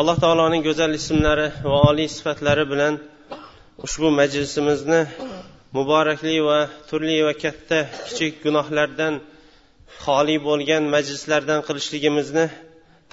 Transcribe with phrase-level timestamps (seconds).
[0.00, 2.94] Alloh taoloning go'zal ismlari va oliy sifatlari bilan
[3.86, 5.00] ushbu majlisimizni
[5.76, 6.58] muborakli va
[6.88, 9.14] turli va katta kichik gunohlardan
[10.04, 12.46] xoli bo'lgan majlislardan qilishligimizni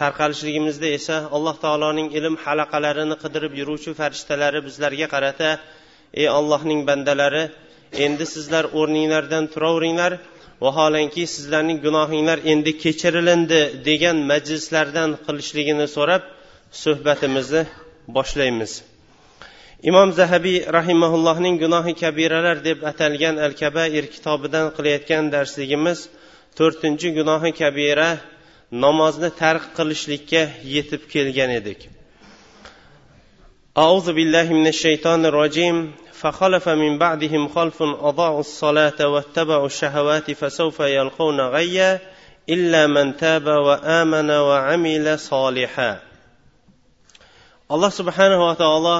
[0.01, 5.49] tarqalishligimizda esa alloh taoloning ilm halaqalarini qidirib yuruvchi farishtalari bizlarga qarata
[6.21, 7.43] ey ollohning bandalari
[8.05, 10.11] endi sizlar o'rninglardan turaveringlar
[10.65, 16.23] vaholanki sizlarning gunohinglar endi kechirilindi degan majlislardan qilishligini so'rab
[16.82, 17.62] suhbatimizni
[18.16, 18.72] boshlaymiz
[19.90, 25.98] imom zahabiy rahimaullohning gunohi kabiralar deb atalgan al kabair kitobidan qilayotgan darsligimiz
[26.58, 28.10] to'rtinchi gunohi kabira
[28.84, 30.42] namozni tark qilishlikka
[30.74, 31.80] yetib kelgan edik
[33.84, 35.76] أعوذ بالله من الشيطان الرجيم
[36.12, 42.00] فخلف من بعدهم خلف أضاعوا الصلاة واتبعوا الشهوات فسوف يلقون غيا
[42.48, 46.00] إلا من تاب وآمن وعمل صالحا
[47.73, 48.97] alloh subhanava taolo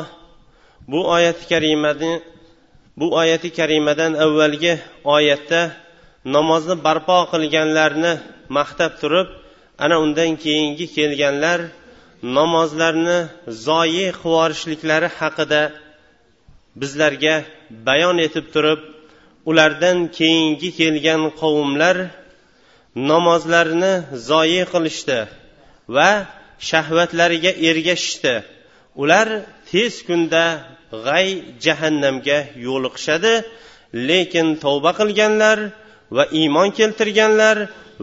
[0.91, 2.21] bu oyati karimani
[2.99, 4.73] bu oyati karimadan avvalgi
[5.15, 5.61] oyatda
[6.35, 8.13] namozni barpo qilganlarni
[8.57, 9.27] maqtab turib
[9.83, 11.59] ana undan keyingi kelganlar
[12.37, 13.19] namozlarni
[13.67, 15.61] zoyi qilibyuborishliklari haqida
[16.79, 17.35] bizlarga
[17.87, 18.79] bayon etib turib
[19.49, 21.97] ulardan keyingi kelgan qavmlar
[23.11, 23.93] namozlarni
[24.29, 25.19] zoyi qilishdi
[25.95, 26.09] va
[26.69, 28.35] shahvatlariga ergashishdi.
[29.02, 29.28] Ular
[29.69, 30.45] tez kunda
[31.05, 31.28] g'ay
[31.64, 33.33] jahannamga yo'liqishadi
[34.09, 35.58] lekin tavba qilganlar
[36.15, 37.58] va iymon keltirganlar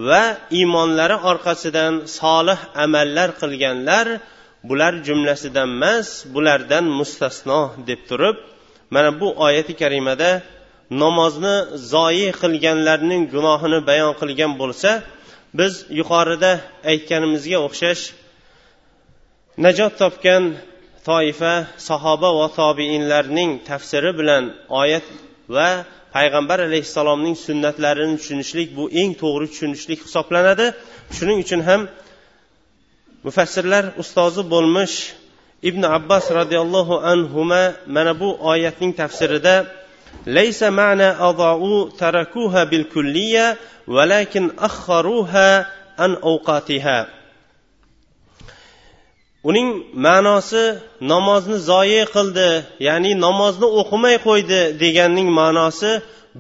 [0.08, 0.22] va
[0.58, 4.06] iymonlari orqasidan solih amallar qilganlar
[4.68, 8.36] bular jumlasidan emas bulardan mustasno deb turib
[8.94, 10.30] mana bu oyati karimada
[11.02, 11.56] namozni
[11.92, 14.90] zoyi qilganlarning gunohini bayon qilgan bo'lsa
[15.58, 16.52] biz yuqorida
[16.90, 18.02] aytganimizga o'xshash
[19.64, 20.42] najot topgan
[21.09, 21.53] toifa
[21.89, 24.43] sahoba va tobiinlarning tafsiri bilan
[24.81, 25.05] oyat
[25.55, 25.69] va
[26.15, 30.65] payg'ambar alayhissalomning sunnatlarini tushunishlik bu eng to'g'ri tushunishlik hisoblanadi
[31.17, 31.81] shuning uchun ham
[33.25, 34.95] mufassirlar ustozi bo'lmish
[35.69, 37.39] ibn abbos roziyallohu anhu
[37.95, 39.55] mana bu oyatning tafsirida
[40.27, 45.49] ليس معنى أضاعوا تركوها بالكلية ولكن أخروها
[45.99, 47.07] عن أوقاتها
[49.48, 49.68] uning
[50.06, 50.64] ma'nosi
[51.12, 52.48] namozni zoye qildi
[52.88, 55.90] ya'ni namozni o'qimay qo'ydi deganning ma'nosi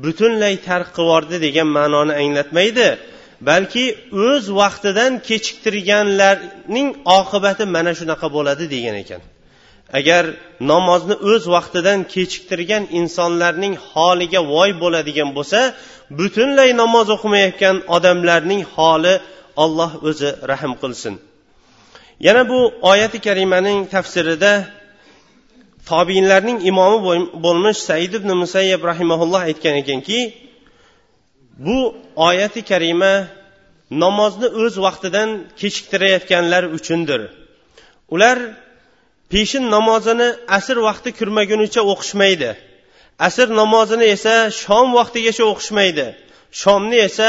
[0.04, 2.88] butunlay tark qilib yubordi degan ma'noni anglatmaydi.
[3.48, 3.84] Balki
[4.28, 9.22] o'z vaqtidan kechiktirganlarning oqibati mana shunaqa bo'ladi degan ekan.
[9.98, 10.24] Agar
[10.72, 15.60] namozni o'z vaqtidan kechiktirgan insonlarning holiga voy bo'ladigan bo'lsa
[16.18, 19.14] butunlay namoz o'qimayotgan odamlarning holi
[19.64, 21.14] olloh o'zi rahm qilsin.
[22.20, 24.52] Yana bu oyati karimaning tafsirida
[25.90, 26.98] tobiinlarning imomi
[27.44, 30.20] bo'lmish said ibn musayyab rahimaulloh aytgan ekanki
[31.66, 31.78] bu
[32.28, 33.14] oyati karima
[34.02, 37.20] namozni o'z vaqtidan kechiktirayotganlar uchundir.
[38.14, 38.38] Ular
[39.32, 40.28] peshin namozini
[40.58, 42.50] asr vaqti kirmagunicha o'qishmaydi.
[43.26, 46.06] Asr namozini esa shom vaqtigacha o'qishmaydi.
[46.62, 47.28] Shomni esa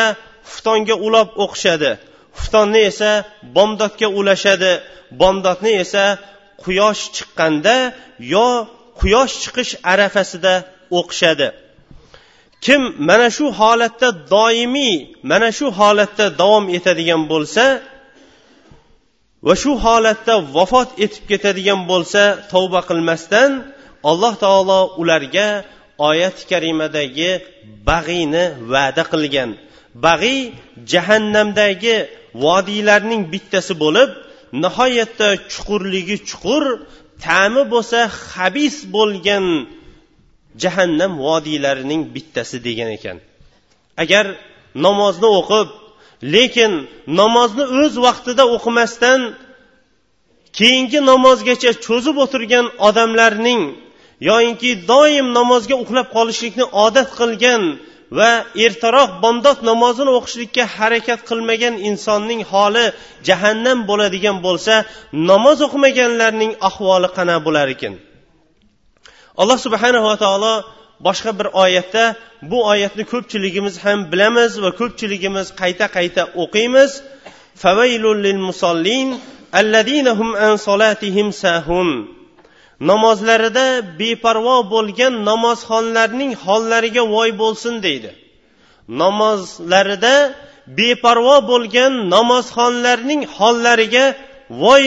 [0.50, 1.92] xuftonga ulab o'qishadi.
[2.38, 3.12] Xuftonni esa
[3.56, 4.74] bomdodga ulashadi.
[5.20, 6.06] Bomdodni esa
[6.64, 7.76] quyosh chiqqanda
[8.34, 8.48] yo
[9.00, 10.54] quyosh chiqish arafasida
[10.98, 11.48] o'qishadi.
[12.66, 14.96] Kim mana shu holatda doimiy
[15.30, 17.66] mana shu holatda davom etadigan bo'lsa
[19.48, 23.52] va shu holatda vafot etib ketadigan bo'lsa tavba qilmasdan
[24.10, 25.48] alloh taolo ularga
[26.10, 27.32] oyat karimadagi
[27.90, 29.50] bag'iyni va'da qilgan.
[30.06, 30.40] Bag'iy
[30.92, 31.98] jahannamdagi
[32.44, 34.10] vodiylarning bittasi bo'lib
[34.64, 36.64] nihoyatda chuqurligi chuqur
[37.26, 38.00] ta'mi bo'lsa
[38.34, 39.46] habis bo'lgan
[40.62, 43.18] jahannam vodiylarining bittasi degan ekan.
[44.04, 44.26] Agar
[44.86, 45.68] namozni o'qib
[46.36, 46.72] lekin
[47.20, 49.20] namozni o'z vaqtida o'qimasdan
[50.60, 53.62] keyingi namozgacha cho'zib o'tirgan odamlarning
[54.30, 57.64] yoyinki doim namozga uxlab qolishlikni odat qilgan
[58.12, 58.32] va
[58.66, 62.86] ertaroq bomdod namozini o'qishlikka harakat qilmagan insonning holi
[63.28, 64.74] jahannam bo'ladigan bo'lsa
[65.32, 67.94] namoz o'qimaganlarning ahvoli qana bo'lar ekan?
[69.42, 70.54] Alloh subhanava taolo
[71.08, 72.04] boshqa bir oyatda
[72.52, 76.92] bu oyatni ko'pchiligimiz ham bilamiz va ko'pchiligimiz qayta qayta o'qiymiz.
[82.80, 88.12] Namozlarida beparvo bo'lgan namozxonlarning hollariga voy bo'lsin deydi.
[89.02, 90.16] Namozlarida
[90.80, 94.06] beparvo bo'lgan namozxonlarning hollariga
[94.64, 94.84] voy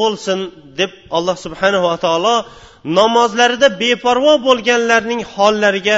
[0.00, 0.38] bo'lsin
[0.78, 2.36] deb alloh subhanava taolo
[2.98, 5.96] namozlarida beparvo bo'lganlarning hollariga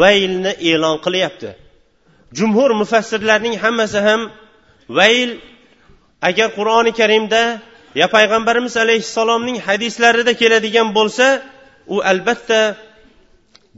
[0.00, 1.50] vaylni e'lon qilyapti.
[2.38, 4.20] Jumhur mufassirlarning hammasi ham
[4.98, 5.30] vayl
[6.28, 7.42] agar qur'oni karimda
[8.00, 11.26] ya payg'ambarimiz alayhissalomning hadislarida keladigan bo'lsa
[11.94, 12.60] u albatta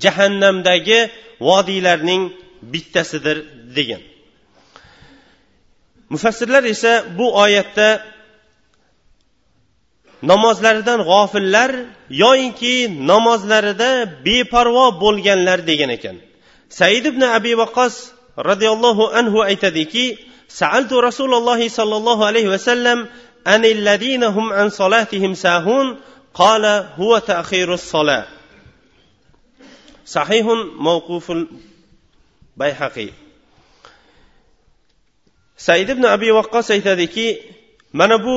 [0.05, 1.01] jahannamdagi
[1.41, 2.23] vodiylarning
[2.73, 3.37] bittasidir
[3.77, 4.03] degan.
[6.13, 7.89] Mufassirlar esa bu oyatda
[10.31, 11.71] namozlaridan g'ofillar
[12.23, 12.75] yoinki
[13.11, 13.91] namozlarida
[14.27, 16.17] beparvo bo'lganlar degan ekan.
[16.79, 17.95] Said ibn abi vaqos
[18.49, 20.07] roziyallohu anhu aytadiki
[20.61, 22.99] saaltu rasululloh sollallohu alayhi vasallam
[23.48, 25.98] عن الذين هم عن صلاتهم ساهون
[26.34, 26.66] قال
[26.96, 28.26] هو تأخير الصلاة
[30.06, 33.10] صحيح موقوف البيحقي
[35.60, 37.28] said ibn abi vaqqos aytadiki
[38.00, 38.36] mana bu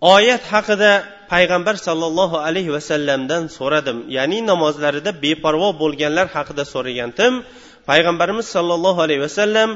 [0.00, 0.92] oyat haqida
[1.32, 7.32] payg'ambar sollallohu alayhi vasallamdan so'radim ya'ni namozlarida beparvo bo'lganlar haqida so'ragandim
[7.90, 9.70] payg'ambarimiz sollallohu alayhi vasallam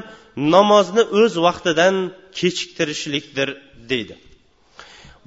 [0.55, 1.95] namozni o'z vaqtidan
[2.39, 3.49] kechiktirishlikdir
[3.91, 4.15] deydi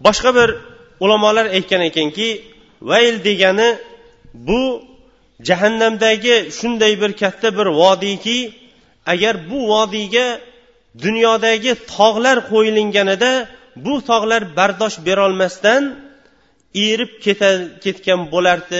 [0.05, 0.49] Boshqa bir
[1.03, 2.29] ulamolar aytgan ekanki
[2.89, 3.69] vayl degani
[4.47, 4.61] bu
[5.47, 8.39] jahannamdagi shunday bir katta bir vodiyki
[9.13, 10.27] agar bu vodiyga
[11.03, 13.31] dunyodagi tog'lar qo'yilinganida
[13.85, 15.83] bu tog'lar bardosh berolmasdan
[16.87, 17.11] erib
[17.83, 18.79] ketgan bo'lardi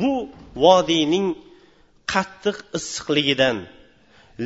[0.00, 0.12] bu
[0.64, 1.26] vodiyning
[2.12, 3.56] qattiq issiqligidan.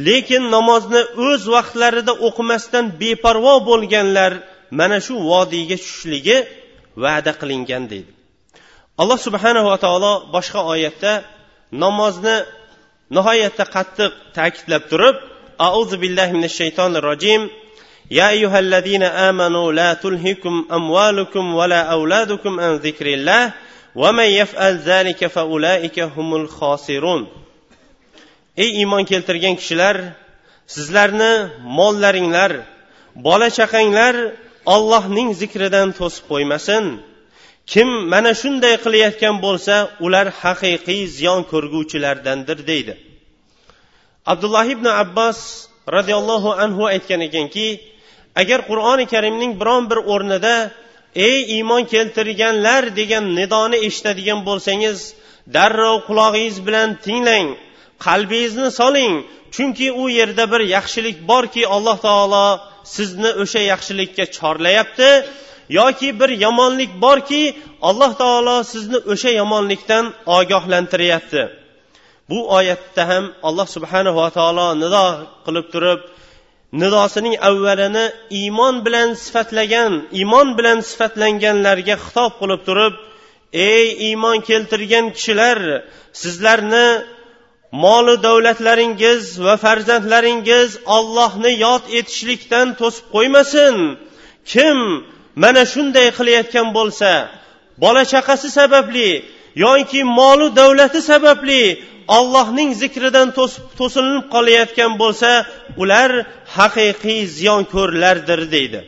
[0.06, 4.32] Lekin namozni o'z vaqtlarida o'qimasdan beparvo bo'lganlar
[4.80, 6.38] mana shu vodiyga tushishligi
[7.03, 8.12] va'da qilingan deydi
[9.01, 11.13] alloh subhanava taolo boshqa oyatda
[11.83, 12.36] namozni
[13.15, 15.15] nihoyatda qattiq ta'kidlab turib
[15.69, 17.44] auzu billahi minash shaytonir rojim
[18.12, 23.53] يا أيها الذين آمنوا لا تلهكم أموالكم ولا أولادكم عن ذكر الله
[23.95, 27.27] ومن يفعل ذلك فأولئك هم الخاسرون
[28.57, 30.15] ey iymon keltirgan kishilar
[30.74, 31.33] sizlarni
[31.77, 32.51] mollaringlar
[33.25, 34.15] bola chaqanglar
[34.75, 36.84] ollohning zikridan to'sib qo'ymasin.
[37.72, 39.75] Kim mana shunday qilayotgan bo'lsa
[40.05, 42.94] ular haqiqiy ziyon ko'rguvchilardandir deydi.
[44.32, 45.38] Abdulloh ibn abbos
[45.96, 47.69] roziyallohu anhu aytgan ekanki
[48.43, 50.56] agar qur'oni karimning biron bir o'rnida
[51.28, 54.99] ey iymon keltirganlar degan nidoni eshitadigan bo'lsangiz
[55.55, 57.49] darrov qulog'ingiz bilan tinglang
[58.06, 59.14] qalbingizni soling.
[59.55, 62.46] Chunki u yerda bir yaxshilik borki alloh taolo
[62.97, 65.11] sizni o'sha yaxshilikka chorlayapti
[65.79, 67.43] yoki bir yomonlik borki
[67.88, 70.05] alloh taolo sizni o'sha yomonlikdan
[70.38, 71.43] ogohlantiryapti.
[72.31, 75.06] Bu oyatda ham alloh subhanava taolo nido
[75.47, 76.00] qilib turib
[76.82, 78.06] nidosining avvalini
[78.41, 82.94] iymon bilan sifatlagan iymon bilan sifatlanganlarga xitob qilib turib
[83.71, 85.58] ey iymon keltirgan kishilar
[86.22, 86.87] sizlarni
[87.72, 93.77] molu davlatlaringiz va farzandlaringiz ollohni yod etishlikdan to'sib qo'ymasin.
[94.53, 94.79] Kim
[95.43, 97.10] mana shunday qilayotgan bo'lsa
[97.82, 99.10] bola chaqasi sababli
[99.65, 101.62] yoki molu davlati sababli
[102.19, 103.29] ollohning zikridan
[103.79, 105.31] to'silinib qolayotgan bo'lsa
[105.82, 106.10] ular
[106.58, 108.81] haqiqiy ziyonko'rlardir deydi.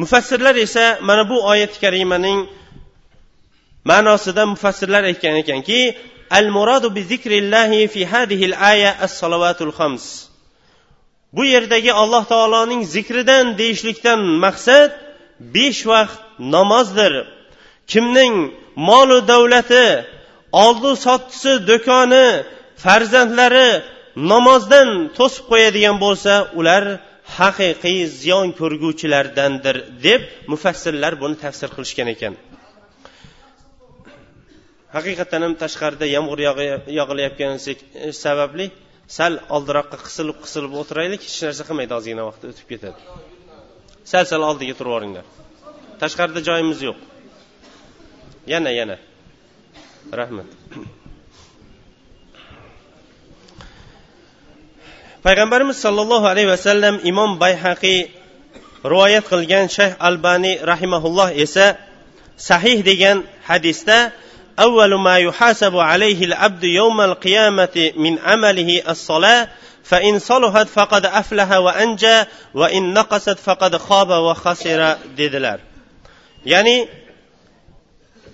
[0.00, 2.38] Mufassirlar esa mana bu oyati karimaning
[3.90, 5.80] ma'nosida mufassirlar aytgan ekanki
[6.32, 10.30] المراد بذكر الله في هذه hadhihi الصلوات الخمس
[11.32, 14.90] bu yerdagi alloh taoloning zikridan deyishlikdan maqsad
[15.54, 16.18] besh vaqt
[16.54, 17.12] namozdir.
[17.90, 18.34] Kimning
[18.88, 19.86] molu davlati
[20.64, 22.28] oldi sottisi do'koni
[22.84, 23.70] farzandlari
[24.32, 26.84] namozdan to'sib qo'yadigan bo'lsa ular
[27.38, 30.22] haqiqiy ziyon ko'rguvchilardandir deb
[30.52, 32.34] mufassirlar buni tafsir qilishgan ekan.
[34.96, 36.40] Haqiqatdan ham tashqarida yomg'ir
[36.98, 37.58] yog'ilayotgani
[38.06, 38.66] e, sababli
[39.18, 42.98] sal oldiroqqa qisilib qisilib o'tiraylik hech narsa qilmaydi ozgina vaqt o'tib ketadi.
[44.10, 45.26] Sal sal oldiga turib yuboringlar
[46.02, 46.98] tashqarida joyimiz yo'q.
[48.52, 48.96] Yana yana.
[50.20, 50.48] Rahmat.
[55.26, 58.00] Payg'ambarimiz sollallohu alayhi vasallam imom bayhaqiy
[58.92, 61.66] rivoyat qilgan shayx albaniy rahimaulloh esa
[62.48, 63.18] sahih degan
[63.50, 63.98] hadisda
[64.59, 69.47] أول ما يحاسب عليه العبد يوم القيامة من عمله الصلاة
[69.83, 72.23] فإن صلحت فقد أفلح وأنجى
[72.53, 75.59] وإن نقصت فقد خاب وخسر dedilar
[76.45, 76.87] ya'ni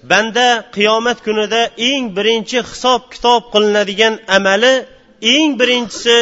[0.04, 4.74] banda qiyomat kunida eng birinchi hisob kitob qilinadigan amali
[5.34, 6.18] eng birinchisi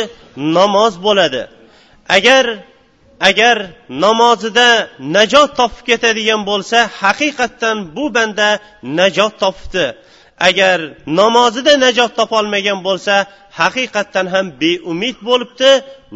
[0.57, 1.41] namoz bo'ladi
[2.17, 2.45] agar
[3.20, 8.48] agar namozida najot topib ketadigan bo'lsa haqiqatdan bu banda
[8.82, 9.86] najot topibdi.
[10.48, 10.78] Agar
[11.20, 13.14] namozida najot topolmagan bo'lsa
[13.60, 15.70] haqiqatdan ham beumid bo'libdi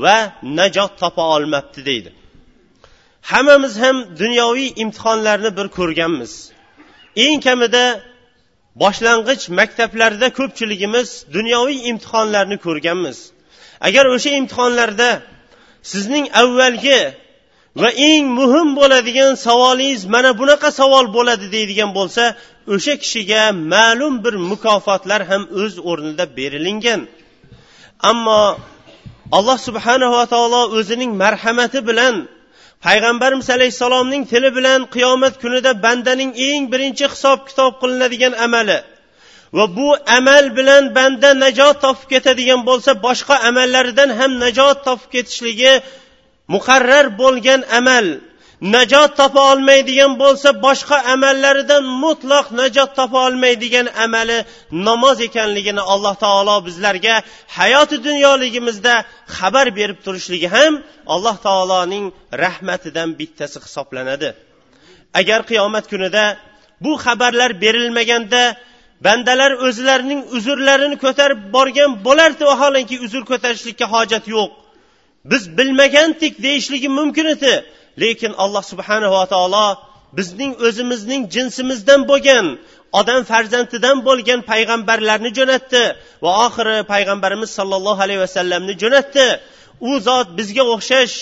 [0.05, 2.11] va najot topa olmabdi deydi.
[3.31, 6.33] Hammamiz ham dunyoviy imtihonlarni bir ko'rganmiz.
[7.25, 7.85] Eng kamida
[8.83, 13.19] boshlang'ich maktablarda ko'pchiligimiz dunyoviy imtihonlarni ko'rganmiz.
[13.87, 15.09] Agar o'sha imtihonlarda
[15.82, 17.00] sizning avvalgi
[17.80, 22.25] va eng muhim bo'ladigan savolingiz mana bunaqa savol bo'ladi deydigan bo'lsa
[22.75, 23.42] o'sha kishiga
[23.75, 27.00] ma'lum bir mukofotlar ham o'z o'rnida berilingan.
[28.11, 28.42] Ammo
[29.37, 32.14] alloh subhanava taolo o'zining marhamati bilan
[32.87, 38.78] payg'ambarimiz alayhissalomning tili bilan qiyomat kunida bandaning eng birinchi hisob kitob qilinadigan amali
[39.57, 39.88] va bu
[40.19, 45.73] amal bilan banda najot topib ketadigan bo'lsa boshqa amallaridan ham najot topib ketishligi
[46.55, 48.07] muqarrar bo'lgan amal.
[48.76, 54.38] Najot topa olmaydigan bo'lsa boshqa amallaridan mutlaq najot topa olmaydigan amali
[54.87, 57.14] namoz ekanligini alloh taolo bizlarga
[57.59, 58.95] hayoti dunyoligimizda
[59.37, 60.73] xabar berib turishligi ham
[61.14, 62.07] alloh taoloning
[62.45, 64.28] rahmatidan bittasi hisoblanadi.
[65.21, 66.25] Agar qiyomat kunida
[66.85, 68.43] bu xabarlar berilmaganda
[69.07, 74.50] bandalar o'zlarining uzrlarini ko'tarib borgan bo'lardi vaholanki uzr ko'tarishlikka hojat yo'q.
[75.31, 77.55] Biz bilmagandik deyishligi mumkin edi.
[78.02, 79.67] Lekin alloh subhanava taolo
[80.19, 82.47] bizning o'zimizning jinsimizdan bo'lgan
[83.00, 85.83] odam farzandidan bo'lgan payg'ambarlarni jo'natdi
[86.25, 89.26] va oxiri payg'ambarimiz sollallohu alayhi vasallamni jo'natdi.
[89.88, 91.17] U zot bizga o'xshash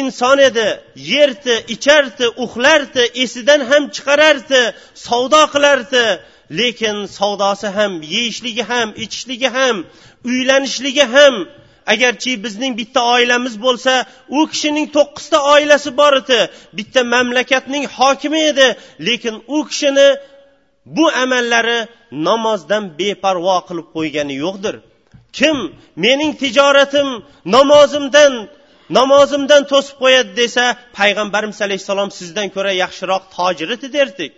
[0.00, 0.68] inson edi
[1.12, 4.62] yerdi ichardi uxlardi esidan ham chiqarardi
[5.06, 6.04] savdo qilardi.
[6.50, 9.76] Lekin savdosi ham yeyishligi ham ichishligi ham
[10.24, 11.34] uylanishligi ham
[11.86, 13.92] agarchi bizning bitta oilamiz bo'lsa
[14.28, 16.40] u kishining to'qqizta oilasi bor edi.
[16.78, 18.68] Bitta mamlakatning hokimi edi.
[19.06, 20.08] Lekin u kishini
[20.96, 21.78] bu amallari
[22.28, 24.74] namozdan beparvo qilib qo'ygani yo'qdir.
[25.38, 25.56] Kim
[26.04, 27.08] mening tijoratim
[27.56, 28.32] namozimdan
[28.98, 30.64] namozimdan to'sib qo'yadi desa
[30.98, 34.32] payg'ambarimiz alayhissalom sizdan ko'ra yaxshiroq tojir edi derdik.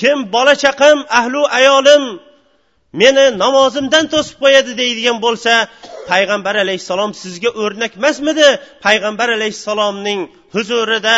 [0.00, 2.04] Kim bola chaqam ahlu ayolim
[3.00, 5.52] meni namozimdan to'sib qo'yadi deydigan bo'lsa
[6.10, 8.48] payg'ambar alayhissalom sizga o'rnak emasmidi?
[8.86, 10.20] Payg'ambar alayhissalomning
[10.54, 11.16] huzurida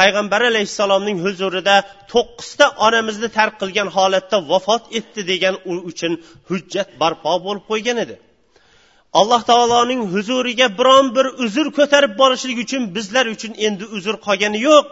[0.00, 1.76] payg'ambar alayhissalomning huzurida
[2.12, 6.12] to'qqizta onamizni tark qilgan holatda vafot etdi degan u uchun
[6.48, 8.16] hujjat barpo bo'lib qo'ygan edi.
[9.20, 14.86] Alloh taoloning huzuriga biron bir uzr ko'tarib borishlik uchun bizlar uchun endi uzr qolgani yo'q.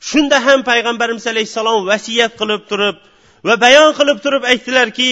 [0.00, 2.96] Shunda ham payg'ambarimiz alayhissalom vasiyat qilib turib
[3.48, 5.10] va bayon qilib turib aytdilarki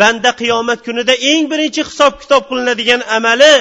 [0.00, 3.54] banda qiyomat kunida eng birinchi hisob kitob qilinadigan amali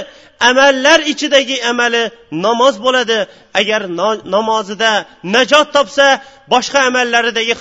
[0.50, 2.04] amallar ichidagi amali
[2.46, 3.20] namoz bo'ladi.
[3.60, 3.82] Agar
[4.36, 4.92] namozida
[5.36, 6.08] najot topsa
[6.54, 7.54] boshqa amallaridagi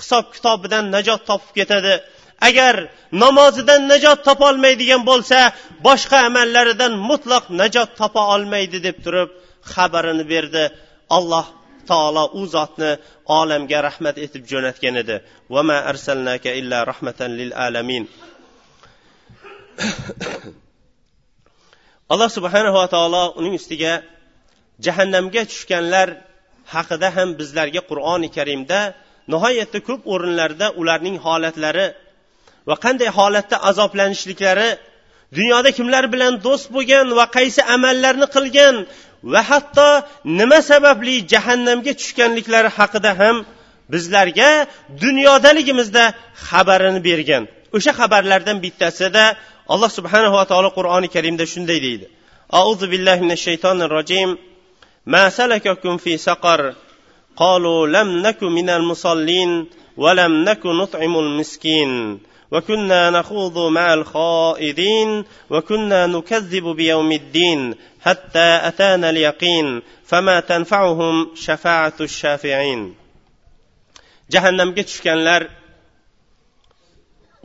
[0.00, 1.94] hisob kitobidan najot topib ketadi.
[2.48, 2.74] Agar
[3.24, 5.38] namozidan najot topolmaydigan bo'lsa
[5.86, 9.28] boshqa amallaridan mutlaq najot topa olmaydi deb turib
[9.72, 10.64] xabarini berdi.
[11.16, 11.46] Alloh
[11.90, 12.90] taolo u zotni
[13.38, 15.16] olamga rahmat etib jo'natgan edi.
[15.54, 18.04] Vama arsalnaka illa rahmatan lil alamin.
[22.12, 23.92] Alloh subhanava taolo uning ustiga
[24.86, 26.08] jahannamga tushganlar
[26.74, 28.80] haqida ham bizlarga qur'oni karimda
[29.32, 31.86] nihoyatda ko'p o'rinlarda ularning holatlari
[32.68, 34.70] va qanday holatda azoblanishliklari
[35.38, 38.76] dunyoda kimlar bilan do'st bo'lgan va qaysi amallarni qilgan
[39.33, 39.89] va hatto
[40.39, 43.35] nima sababli jahannamga tushganliklari haqida ham
[43.93, 44.49] bizlarga
[45.03, 46.03] dunyodaligimizda
[46.49, 47.43] xabarini bergan
[47.75, 49.25] o'sha xabarlardan bittasida
[49.73, 52.05] alloh subhanava taolo qur'oni karimda shunday deydi
[52.61, 54.29] auzu billahi minash shaytonir rojim
[55.07, 56.73] ما سلككم في سقر
[57.37, 59.65] قالوا لم نك من المصلين
[59.97, 62.19] ولم نك نطعم المسكين
[62.51, 72.95] وكنا نخوض مع الخائضين وكنا نكذب بيوم الدين حتى أتانا اليقين فما تنفعهم شفاعة الشافعين
[74.33, 75.41] jahannamga tushganlar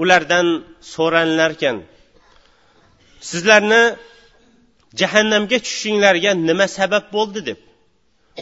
[0.02, 0.46] ulardan
[0.94, 1.76] so'ranilarkan
[3.30, 3.82] sizlarni
[5.00, 7.58] jahannamga tushishinglarga nima sabab bo'ldi deb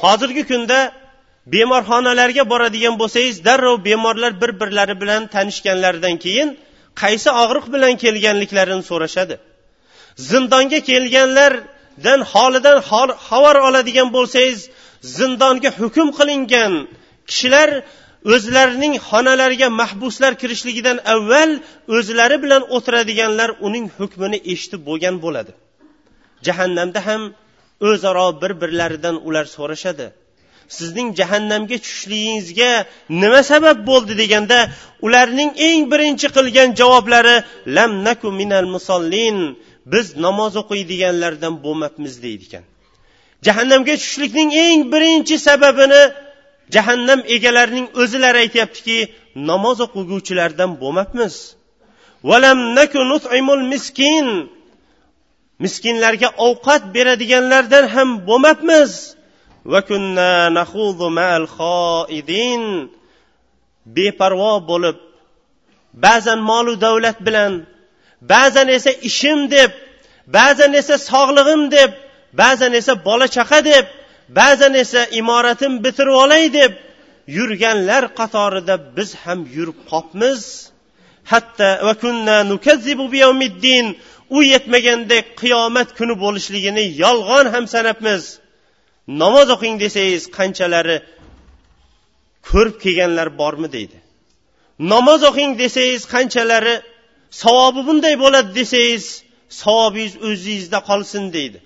[0.02, 0.78] hozirgi kunda
[1.53, 6.49] bemorxonalarga boradigan bo'lsangiz darrov bemorlar bir birlari bilan tanishganlaridan keyin
[7.01, 9.35] qaysi og'riq bilan kelganliklarini so'rashadi.
[10.29, 12.77] Zindonga kelganlardan holidan
[13.27, 14.59] xabar oladigan bo'lsangiz
[15.17, 16.73] zindonga hukm qilingan
[17.29, 17.69] kishilar
[18.33, 21.51] o'zlarining xonalariga mahbuslar kirishligidan avval
[21.97, 25.51] o'zlari bilan o'tiradiganlar uning hukmini eshitib bo'lgan bo'ladi.
[26.47, 27.21] Jahannamda ham
[27.89, 30.07] o'zaro bir birlaridan ular so'rashadi.
[30.77, 32.71] Sizning jahannamga tushishligingizga
[33.21, 34.59] nima sabab bo'ldi deganda
[35.05, 37.35] ularning eng birinchi qilgan javoblari
[37.75, 39.37] lam naku minal musollin
[39.93, 42.63] biz namoz o'qiydiganlardan bo'lmabmiz deydi ekan
[43.45, 46.03] jahannamga tushishlikning eng birinchi sababini
[46.75, 48.97] jahannam egalarining o'zilari aytyaptiki
[49.49, 51.35] namoz o'qiguvchilardan bo'lmabmiz
[53.73, 54.27] miskin
[55.63, 58.91] miskinlarga ovqat beradiganlardan ham bo'lmabmiz
[63.97, 64.97] beparvo bo'lib
[66.05, 67.53] ba'zan molu davlat bilan
[68.31, 69.71] ba'zan esa ishim deb
[70.37, 71.91] ba'zan esa sog'lig'im deb
[72.41, 73.85] ba'zan esa bola chaqa deb
[74.39, 76.71] ba'zan esa imoratim bitirib olay deb
[77.37, 80.41] yurganlar qatorida biz ham yurib qolibmiz
[81.31, 81.69] hatto
[84.29, 88.23] u yetmagandek qiyomat kuni bo'lishligini yolg'on ham sanabmiz.
[89.07, 90.97] Namoz o'qing desangiz qanchalari
[92.49, 93.97] ko'rib kelganlar bormi deydi.
[94.93, 96.75] Namoz o'qing desangiz qanchalari
[97.41, 99.05] savobi bunday bo'ladi desangiz
[99.61, 101.59] savobingiz o'zingizda qolsin deydi.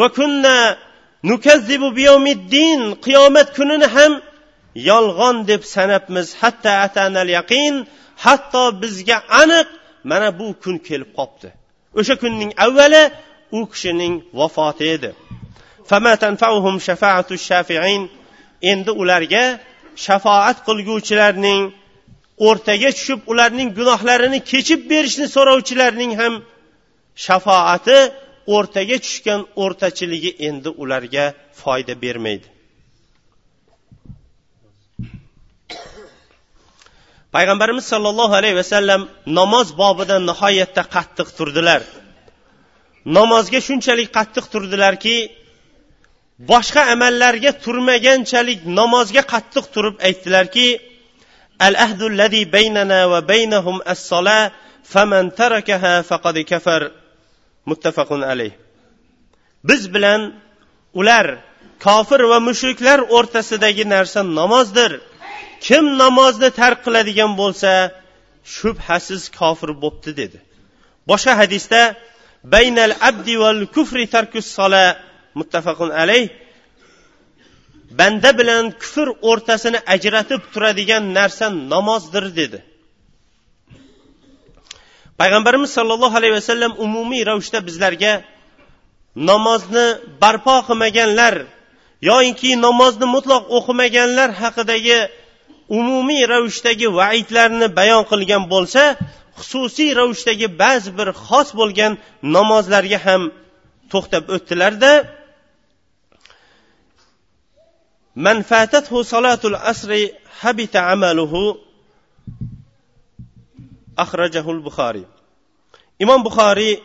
[0.00, 0.56] Va kunna
[1.30, 4.12] nukazzibu biyawmiddin qiyomat kunini ham
[4.90, 6.28] yolg'on deb sanabmiz.
[6.42, 7.74] Hatta atanal yaqin
[8.24, 9.68] hatto bizga aniq
[10.10, 11.48] mana bu kun kelib qolibdi
[11.98, 13.02] o'sha kunning avvali
[13.58, 15.10] u kishining vafoti edi.
[18.70, 19.44] Endi ularga
[20.04, 21.60] shafoat qilguvchilarning
[22.48, 26.34] o'rtaga tushib ularning gunohlarini kechib berishni so'rovchilarning ham
[27.26, 27.98] shafoati
[28.56, 31.24] o'rtaga tushgan o'rtachiligi endi ularga
[31.62, 32.48] foyda bermaydi.
[37.34, 39.02] Payg'ambarimiz sollallohu alayhi vasallam
[39.38, 41.82] namoz bobida nihoyatda qattiq turdilar.
[43.18, 45.16] Namozga shunchalik qattiq turdilarki
[46.48, 50.68] boshqa amallarga turmaganchalik namozga qattiq turib aytdilarki
[51.66, 54.38] al ahdullazi baynana va baynahum as-sola
[54.92, 56.82] faman tarakaha faqad kafar.
[57.70, 58.52] Muttafaqun alayh.
[59.68, 60.20] Biz bilan
[61.00, 61.26] ular
[61.86, 64.92] kofir va mushriklar o'rtasidagi narsa namozdir.
[65.66, 67.72] Kim namozni tark qiladigan bo'lsa
[68.56, 70.38] shubhasiz kofir bo'pti dedi.
[71.10, 71.80] Boshqa hadisda
[72.54, 74.84] baynal abdi val kufri tarkus sola
[75.38, 76.24] muttafaqun alayh
[77.98, 82.58] banda bilan kufr o'rtasini ajratib turadigan narsa namozdir dedi.
[85.20, 88.12] Payg'ambarimiz sollallohu alayhi vasallam umumiy ravishda bizlarga
[89.30, 89.86] namozni
[90.22, 91.34] barpo qilmaganlar
[92.10, 94.98] yoyinki namozni mutloq o'qimaganlar haqidagi
[95.78, 98.82] umumiy ravishdagi vaidlarni bayon qilgan bo'lsa
[99.38, 101.92] xususiy ravishdagi ba'zi bir xos bo'lgan
[102.36, 103.22] namozlarga ham
[103.92, 104.92] to'xtab o'tdilarda.
[108.16, 111.56] Man صلاة salatul asri habita amaluhu
[113.98, 115.06] البخاري
[116.02, 116.80] إمام imom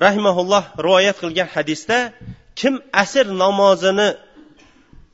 [0.00, 2.12] رحمه الله رواية qilgan hadisda
[2.54, 4.16] kim asr namozini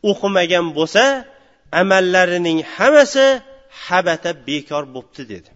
[0.03, 1.25] o'qimagan bo'lsa
[1.73, 3.43] amallarining hammasi
[3.87, 5.51] habata bekor bo'pti dedi.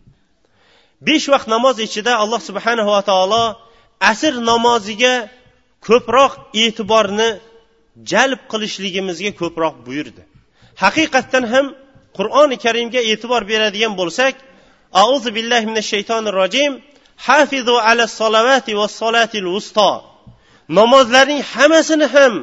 [1.06, 3.44] Besh vaqt namoz ichida alloh subhanahu va taolo
[4.10, 5.14] asr namoziga
[5.86, 6.32] ko'proq
[6.62, 7.28] e'tiborni
[8.12, 10.22] jalb qilishligimizga ko'proq buyurdi.
[10.82, 11.66] Haqiqatdan ham
[12.18, 14.34] qur'oni karimga e'tibor beradigan bo'lsak
[15.04, 16.72] auzu billahi minash shaytonir rojim
[17.26, 19.90] hafizu ala salavati va solatil usto
[20.78, 22.34] namozlarning hammasini ham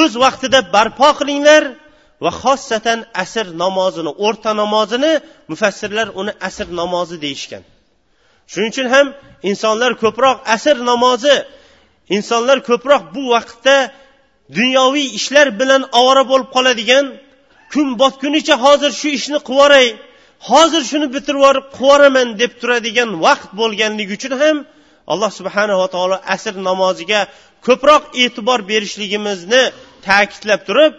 [0.00, 1.62] o'z vaqtida barpo qilinglar
[2.24, 5.12] va xossatan asr namozini o'rta namozini
[5.50, 7.62] mufassirlar uni asr namozi deyishgan.
[8.50, 9.06] Shuning uchun ham
[9.50, 11.36] insonlar ko'proq asr namozi
[12.16, 13.76] insonlar ko'proq bu vaqtda
[14.58, 17.04] dunyoviy ishlar bilan ovora bo'lib qoladigan
[17.72, 19.96] kun botgunicha hozir shu ishni qilib
[20.50, 24.56] hozir shuni bitirib yuborib qilib deb turadigan vaqt bo'lganligi uchun ham
[25.12, 27.20] alloh subhanava taolo asr namoziga
[27.66, 29.62] ko'proq e'tibor berishligimizni
[30.06, 30.92] ta'kidlab turib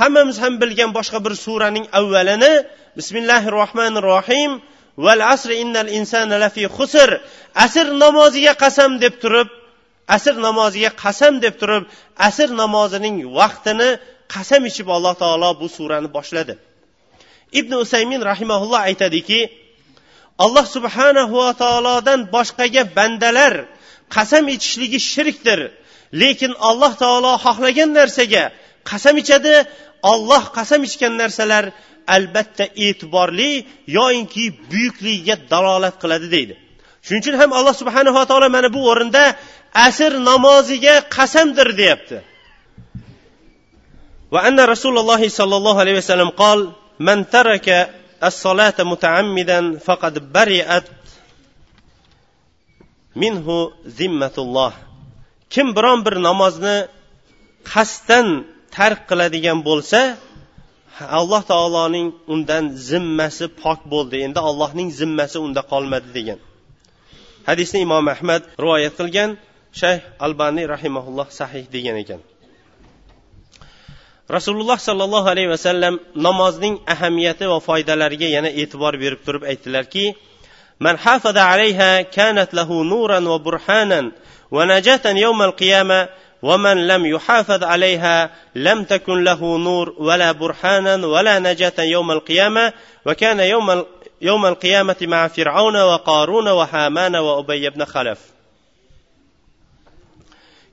[0.00, 2.52] hammamiz ham bilgan boshqa bir suraning avvalini
[2.98, 4.50] bismillahi rohmanir rohim
[5.04, 7.08] val asr innal insana lafi xusr
[7.64, 9.48] asr namoziga qasam deb turib
[10.16, 11.84] asr namoziga qasam deb turib
[12.28, 13.90] asr namozining vaqtini
[14.34, 16.54] qasam ichib alloh taolo bu surani boshladi.
[17.60, 19.40] Ibn usaymin rahimaulloh aytadiki
[20.44, 23.54] alloh subhanahu va taolodan boshqaga bandalar
[24.16, 25.60] qasam ichishligi shirkdir.
[26.20, 28.44] Lekin alloh taolo xohlagan narsaga
[28.90, 29.54] qasam ichadi.
[30.12, 31.64] Olloh qasam ichgan narsalar
[32.16, 33.52] albatta e'tiborli
[33.98, 36.54] yoyinki buyukligiga dalolat qiladi deydi.
[37.05, 39.23] shuning uchun ham alloh subhanava taolo mana bu o'rinda
[39.87, 42.17] asr namoziga qasamdir deyapti
[44.35, 46.59] وأن رسول الله صلى الله عليه وسلم قال
[46.99, 47.67] من ترك
[48.23, 50.87] الصلاة متعمدا فقد برئت
[53.15, 53.47] منه
[53.87, 54.71] ذمة الله
[55.49, 56.77] kim biron bir namozni
[57.71, 58.27] qasddan
[58.75, 59.99] tark qiladigan bo'lsa
[61.19, 66.39] alloh taoloning undan zimmasi pok bo'ldi endi allohning zimmasi unda qolmadi degan
[67.49, 69.37] hadisni imom ahmad rivoyat qilgan
[69.81, 72.21] shayx albaniy rahimaulloh sahih degan ekan
[74.35, 80.05] rasululloh sollallohu alayhi vasallam namozning ahamiyati va foydalariga yana e'tibor berib turib aytdilarki
[80.79, 84.11] من حافظ عليها كانت له نورا وبرهانا
[84.51, 86.09] ونجاة يوم القيامة
[86.41, 92.73] ومن لم يحافظ عليها لم تكن له نور ولا برهانا ولا نجاة يوم القيامة
[93.05, 93.85] وكان يوم
[94.21, 98.19] يوم القيامة مع فرعون وقارون وهامان وأبي بن خلف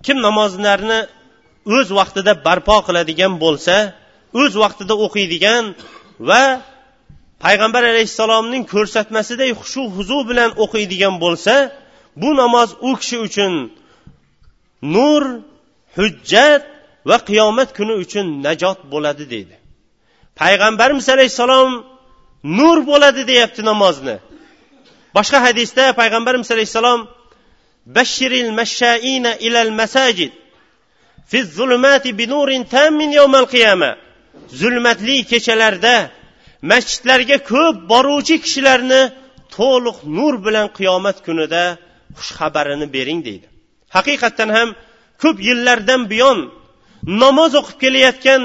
[0.05, 1.01] kim namozlarni
[1.77, 3.77] o'z vaqtida barpo qiladigan bo'lsa
[4.41, 5.65] o'z vaqtida o'qiydigan
[6.29, 6.43] va
[7.45, 11.55] payg'ambar alayhissalomning ko'rsatmasidek xushu huzu bilan o'qiydigan bo'lsa
[12.23, 13.53] bu namoz u kishi uchun
[14.95, 15.23] nur
[15.97, 16.63] hujjat
[17.09, 19.57] va qiyomat kuni uchun najot bo'ladi deydi
[20.41, 21.71] payg'ambarimiz alayhissalom
[22.44, 24.16] nur bo'ladi deyapti namozni.
[25.16, 27.00] Boshqa hadisda payg'ambarimiz alayhissalom
[27.96, 30.32] bashiril mashaina ilal masajid
[31.30, 33.92] fi zulmati binurin tamin yawmal qiyama.
[34.60, 35.96] Zulmatli kechalarda
[36.72, 39.02] masjidlarga ko'p boruvchi kishilarni
[39.58, 41.64] to'liq nur bilan qiyomat kunida
[42.18, 43.48] xushxabarini bering deydi.
[43.96, 44.70] Haqiqatdan ham
[45.24, 46.40] ko'p yillardan buyon
[47.22, 48.42] namoz o'qib kelayotgan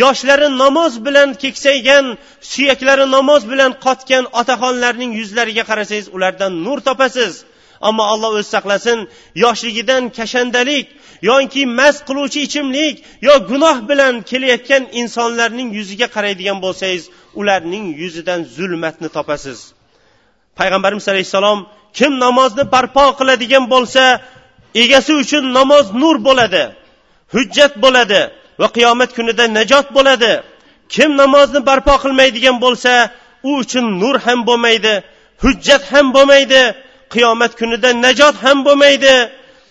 [0.00, 2.06] yoshlari namoz bilan keksaygan
[2.52, 7.32] suyaklari namoz bilan qotgan otaxonlarning yuzlariga qarasangiz ulardan nur topasiz.
[7.88, 8.98] Ammo alloh o'zi saqlasin
[9.44, 10.86] yoshligidan kashandalik
[11.30, 12.94] yoki mast qiluvchi ichimlik
[13.26, 17.02] yo gunoh bilan kelayotgan insonlarning yuziga qaraydigan bo'lsangiz
[17.40, 19.58] ularning yuzidan zulmatni topasiz.
[20.58, 21.58] Payg'ambarimiz alayhissalom
[21.98, 24.02] kim namozni barpo qiladigan bo'lsa
[24.82, 26.64] egasi uchun namoz nur bo'ladi
[27.34, 28.22] hujjat bo'ladi.
[28.60, 30.32] Va qiyomat kunida najot bo'ladi.
[30.94, 32.92] Kim namozni barpo qilmaydigan bo'lsa
[33.48, 34.94] u uchun nur ham bo'lmaydi
[35.42, 36.62] hujjat ham bo'lmaydi
[37.14, 39.14] qiyomat kunida najot ham bo'lmaydi.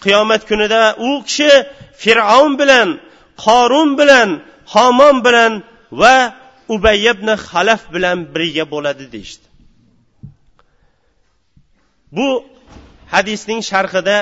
[0.04, 1.52] Qiyomat kunida u kishi
[2.02, 2.88] fir'avn bilan
[3.46, 4.30] qorun bilan
[4.74, 5.54] homon bilan
[6.02, 6.15] va
[6.76, 9.46] ubay ibn halaf bilan birga bo'ladi deyishdi.
[12.17, 12.28] Bu
[13.13, 14.17] hadisning sharhida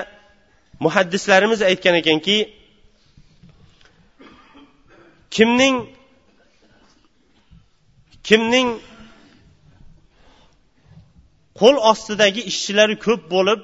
[0.86, 2.38] muhaddislarimiz aytgan ekanki
[5.35, 5.75] kimning
[8.27, 8.69] kimning
[11.59, 13.59] qo'l ostidagi ishchilari ko'p bo'lib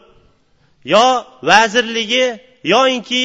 [0.94, 1.06] yo
[1.50, 2.26] vazirligi
[2.74, 3.24] yoinki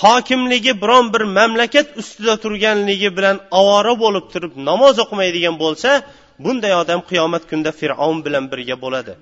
[0.00, 5.90] hokimligi biron bir mamlakat ustida turganligi bilan ovora bo'lib turib namoz o'qimaydigan bo'lsa
[6.44, 9.12] bunday odam qiyomat kunida fir'avn bilan birga bo'ladi.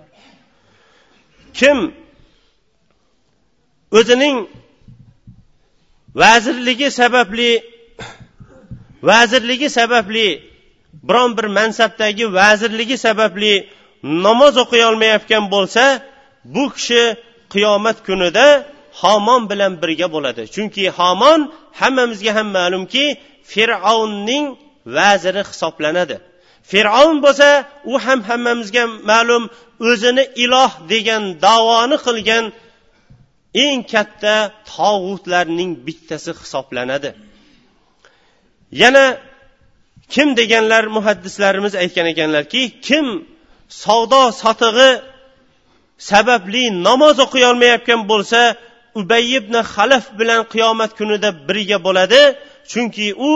[1.58, 1.78] Kim
[3.98, 4.36] o'zining
[6.22, 7.50] vazirligi sababli
[9.08, 10.28] vazirligi sababli
[11.08, 13.54] biron bir mansabdagi vazirligi sababli
[14.26, 15.84] namoz o'qiy olmayotgan bo'lsa
[16.54, 17.02] bu kishi
[17.52, 18.46] qiyomat kunida
[19.02, 20.42] homon bilan birga bo'ladi.
[20.54, 21.40] Chunki homon
[21.80, 23.04] hammamizga ham ma'lumki
[23.52, 24.46] fir'avnning
[24.96, 26.16] vaziri hisoblanadi.
[26.70, 27.48] Fir'avn bo'lsa
[27.92, 29.44] u ham hammamizga ma'lum
[29.90, 32.44] o'zini iloh degan davoni qilgan
[33.64, 34.34] eng katta
[34.74, 37.10] tog'utlarning bittasi hisoblanadi.
[38.72, 39.18] Yana
[40.08, 43.06] kim deganlar muhaddislarimiz aytgan ekanlarki kim
[43.68, 44.90] savdo sotig'i
[46.10, 48.40] sababli namoz o'qiyolmayotgan bo'lsa
[49.00, 52.22] ubay ibn halaf bilan qiyomat kunida birga bo'ladi.
[52.70, 53.32] Chunki u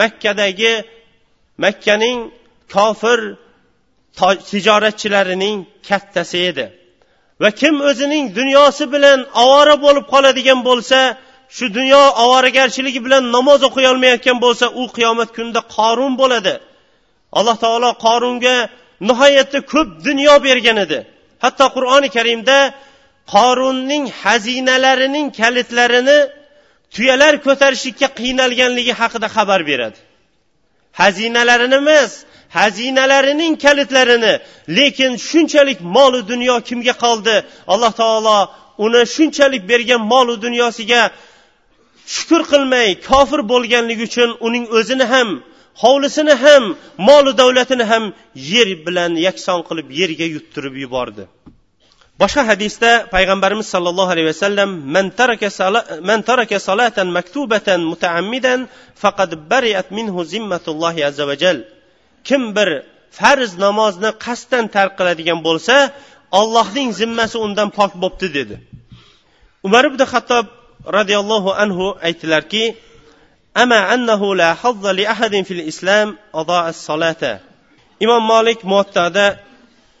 [0.00, 0.74] makkadagi
[1.64, 2.18] makkaning
[2.74, 3.20] kofir
[4.50, 5.56] tijoratchilarining
[5.88, 6.66] kattasi edi.
[7.42, 10.98] Va kim o'zining dunyosi bilan ovora bo'lib qoladigan bo'lsa
[11.56, 16.54] shu dunyo ovoragarchiligi bilan namoz o'qiy olmayotgan bo'lsa u qiyomat kunida qorun bo'ladi.
[17.38, 18.56] Alloh taolo qorunga
[19.08, 20.98] nihoyatda ko'p dunyo bergan edi.
[21.44, 22.58] Hatto qur'oni karimda
[23.34, 26.18] qorunning xazinalarining kalitlarini
[26.94, 29.98] tuyalar ko'tarishlikka qiynalganligi haqida xabar beradi.
[31.00, 32.12] Xazinalarini emas
[32.56, 34.34] xazinalarining kalitlarini
[34.78, 37.36] lekin shunchalik molu dunyo kimga qoldi?
[37.72, 38.38] Alloh taolo
[38.84, 41.02] uni shunchalik bergan molu dunyosiga
[42.14, 45.28] shukur qilmay kofir bo'lganligi uchun uning o'zini ham
[45.82, 46.64] hovlisini ham
[47.08, 48.04] molu davlatini ham
[48.52, 51.24] yer bilan yakson qilib yerga yuttirib yubordi.
[52.22, 55.48] Boshqa hadisda payg'ambarimiz sollallohu alayhi vasallam man taraka
[56.08, 58.60] man taraka salatan maktubatan mutaammidan
[59.02, 61.58] faqad bariat minhu zimmatullohi azza va jal.
[62.28, 62.68] Kim bir
[63.18, 65.74] farz namozni qasddan tark qiladigan bo'lsa
[66.40, 68.56] allohning zimmasi undan pok bo'pti dedi.
[69.66, 70.44] Umar ibn xattob
[70.97, 72.75] roziyallohu anhu aytdilarki
[73.55, 76.07] ama annahu la hazza li ahadin fil islam
[76.41, 77.33] adaa salata
[78.03, 79.25] imom molik muattada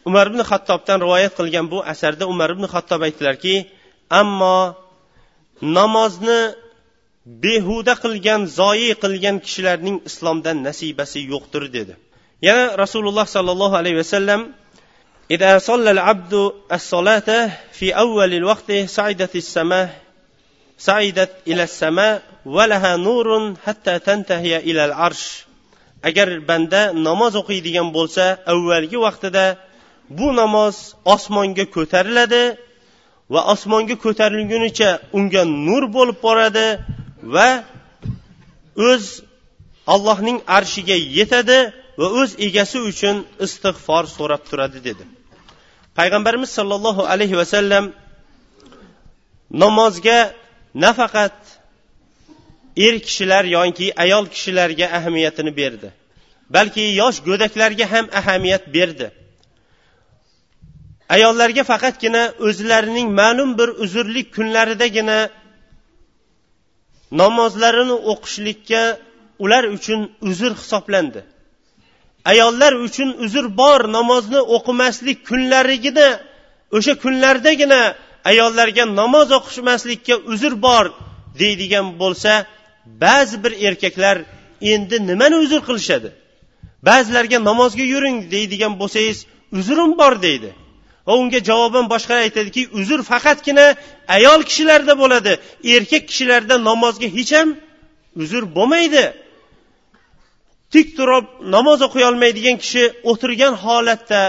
[0.09, 3.55] umar ibn hattobdan rivoyat qilgan bu asarda umar ibn hattob aytdilarki
[4.21, 4.57] ammo
[5.77, 6.39] namozni
[7.43, 11.93] behuda qilgan zoyi qilgan kishilarning islomdan nasibasi yo'qdir dedi
[12.47, 14.41] yana rasululloh sollallohu alayhi vasallam
[15.31, 16.33] إذا صلى العبد
[16.71, 17.29] الصلاة
[17.71, 20.01] في أول الوقت صعدت السماء
[20.86, 22.08] saidat ila sama
[22.54, 25.26] va laha nurun hatta tantahiya ila al arsh
[26.08, 29.44] agar banda namoz o'qiydigan bo'lsa avvalgi vaqtida
[30.18, 30.76] bu namoz
[31.14, 32.44] osmonga ko'tariladi
[33.32, 36.66] va osmonga ko'tarilgunicha unga nur bo'lib boradi
[37.34, 37.48] va
[38.90, 39.04] o'z
[39.94, 41.58] allohning arshiga yetadi
[42.00, 43.16] va o'z egasi uchun
[43.46, 45.04] istig'for so'rab turadi dedi.
[45.98, 47.84] Payg'ambarimiz sollallohu alayhi vasallam
[49.62, 50.18] namozga
[50.74, 51.38] nafaqat
[52.76, 55.90] er kishilar yoki ayol kishilarga ahamiyatini berdi
[56.54, 59.06] balki yosh go'daklarga ham ahamiyat berdi.
[61.14, 65.18] Ayollarga faqatgina o'zlarining ma'lum bir uzrlik kunlaridagina
[67.20, 68.82] namozlarini o'qishlikka
[69.44, 71.20] ular uchun uzr hisoblandi.
[72.32, 76.08] Ayollar uchun uzr bor namozni o'qimaslik kunlarigina
[76.76, 77.80] o'sha kunlardagina
[78.30, 80.86] ayollarga namoz o'qishmaslikka uzr bor
[81.40, 82.32] deydigan bo'lsa
[83.04, 84.16] ba'zi bir erkaklar
[84.72, 86.10] endi nimani uzr qilishadi?
[86.88, 89.18] Ba'zilarga namozga yuring deydigan bo'lsangiz
[89.58, 90.50] uzrim bor deydi.
[91.06, 93.66] Va unga javoban boshqa aytadiki uzr faqatgina
[94.16, 95.32] ayol kishilarda bo'ladi.
[95.74, 97.48] Erkak kishilarda namozga hech ham
[98.22, 99.04] uzr bo'lmaydi.
[100.72, 104.22] Tik turib namoz o'qiy olmaydigan kishi o'tirgan holatda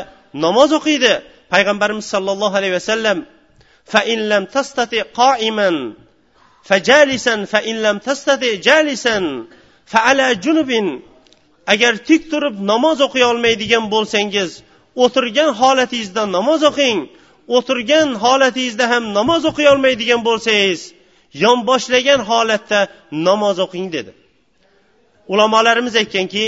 [0.45, 1.13] namoz o'qiydi.
[1.53, 3.17] Payg'ambarimiz sollallohu alayhi vasallam
[3.92, 5.70] فإن لم تستطع قائما
[6.64, 9.46] فجالسا فإن لم تستطع جالسا
[9.86, 11.00] فعلى جنب
[11.66, 14.50] agar tik turib namoz o'qiy olmaydigan bo'lsangiz
[15.04, 16.98] o'tirgan holatingizda namoz o'qing
[17.56, 20.80] o'tirgan holatingizda ham namoz o'qiy olmaydigan bo'lsangiz
[21.44, 22.80] yonboshlagan holatda
[23.28, 24.12] namoz o'qing dedi
[25.32, 26.46] ulamolarimiz aytganki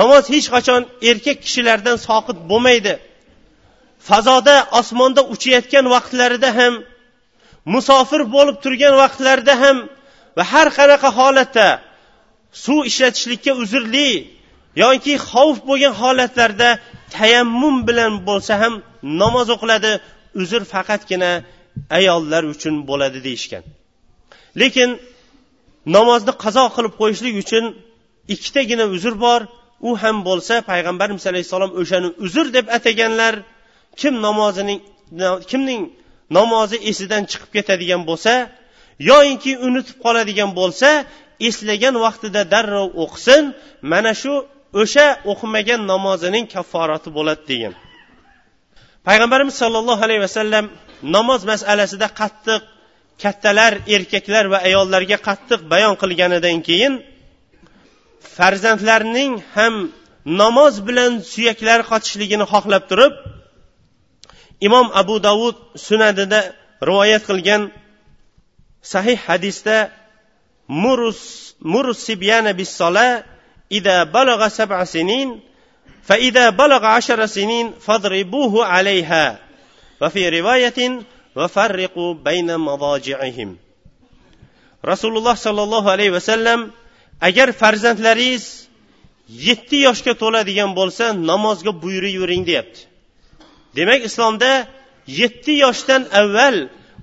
[0.00, 2.94] namoz hech qachon erkak kishilardan soqit bo'lmaydi
[4.07, 6.73] Fazoda osmonda uchayotgan vaqtlarida ham
[7.73, 9.77] musofir bo'lib turgan vaqtlarida ham
[10.37, 11.67] va har qanaqa holatda
[12.63, 14.09] suv ishlatishlikka uzrli
[14.83, 16.69] yoki xavf bo'lgan holatlarda
[17.15, 18.73] tayammum bilan bo'lsa ham
[19.21, 19.91] namoz o'qiladi
[20.41, 21.31] uzr faqatgina
[21.99, 23.63] ayollar uchun bo'ladi deyishgan.
[24.61, 24.89] Lekin
[25.95, 27.63] namozni qazo qilib qo'yishlik uchun
[28.33, 29.41] ikkitagina uzr bor.
[29.87, 33.33] U ham bo'lsa payg'ambarimiz alayhissalom o'shani uzr deb ataganlar
[34.01, 34.79] kim namozining
[35.49, 35.81] kimning
[36.37, 38.33] namozi esidan chiqib ketadigan bo'lsa
[39.09, 40.89] yoyinki unutib qoladigan bo'lsa
[41.47, 43.43] eslagan vaqtida darrov o'qisin
[43.91, 44.33] mana shu
[44.81, 47.73] o'sha o'qimagan namozining kafforati bo'ladi degan.
[49.07, 50.65] Payg'ambarimiz sollallohu alayhi vasallam
[51.15, 52.61] namoz masalasida qattiq
[53.23, 56.93] kattalar erkaklar va ayollarga qattiq bayon qilganidan keyin
[58.37, 59.73] farzandlarning ham
[60.41, 63.13] namoz bilan suyaklari qotishligini xohlab turib
[64.67, 67.71] imom abu davud sunadida rivoyat qilgan
[68.81, 69.91] sahih hadisda
[70.67, 72.07] murus murus
[72.59, 73.23] bis sola
[73.69, 75.41] ida balag'a sab'a sinin
[76.07, 79.39] fa ida balag'a ashara sinin fadribuhu alayha.
[80.01, 83.57] Va fi rivoyatin va farriqu bayna madaji'ihim.
[84.91, 86.71] Rasululloh sollallohu alayhi vasallam
[87.21, 88.69] agar farzandlaringiz
[89.27, 92.88] yetti yoshga to'ladigan bo'lsa namozga buyuravering deyapti.
[93.77, 94.51] Demak islomda
[95.07, 96.57] yetti yoshdan avval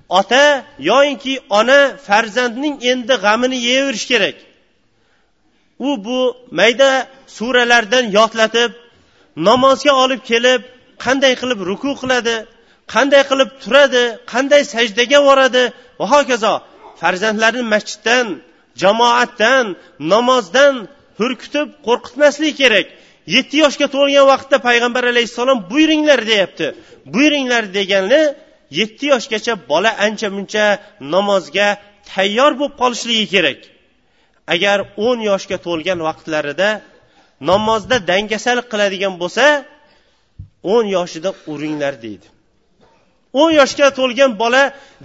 [0.09, 0.45] ota
[0.79, 4.35] yoyinki ona farzandning endi g'amini yeyaverish kerak.
[5.87, 6.19] U bu
[6.59, 8.71] mayda suralardan yodlatib
[9.47, 10.61] namozga olib kelib
[11.05, 12.35] qanday qilib ruku qiladi
[12.93, 14.03] qanday qilib turadi
[14.33, 15.63] qanday sajdaga boradi
[15.99, 16.53] va hokazo
[17.01, 18.27] farzandlarni masjiddan
[18.81, 19.65] jamoatdan
[20.13, 20.73] namozdan
[21.19, 22.87] hurkitib qo'rqitmaslik kerak.
[23.35, 26.67] Yetti yoshga to'lgan vaqtda payg'ambar alayhissalom buyuringlar deyapti.
[27.13, 28.21] Buyuringlar degani
[28.79, 30.65] yetti yoshgacha bola ancha muncha
[31.13, 31.67] namozga
[32.11, 33.59] tayyor bo'lib qolishligi kerak.
[34.53, 36.69] Agar o'n yoshga to'lgan vaqtlarida
[37.51, 39.45] namozda dangasalik qiladigan bo'lsa
[40.73, 42.27] o'n yoshida uringlar deydi.
[43.41, 44.63] o'n yoshga to'lgan bola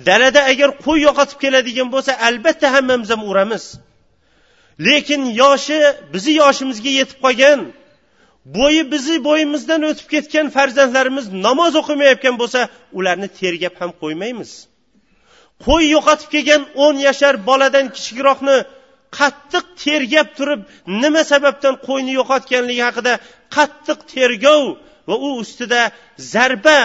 [0.08, 3.64] dalada agar qo'y yo'qotib keladigan bo'lsa albatta hammamiz ham uramiz.
[4.87, 5.78] Lekin yoshi
[6.12, 7.61] bizni yoshimizga yetib qolgan
[8.44, 12.61] bo'yi bizni bo'yimizdan o'tib ketgan farzandlarimiz namoz o'qimayotgan bo'lsa
[12.98, 14.50] ularni tergab ham qo'ymaymiz.
[15.66, 18.57] Qo'y yo'qotib kelgan o'n yashar boladan kichikroqni
[19.18, 20.61] qattiq tergab turib
[21.02, 23.12] nima sababdan qo'yni yo'qotganligi haqida
[23.57, 24.64] qattiq tergov
[25.09, 25.81] va u ustida
[26.33, 26.78] zarba